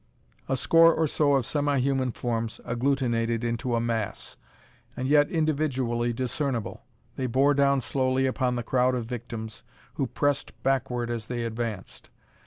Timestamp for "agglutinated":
2.65-3.43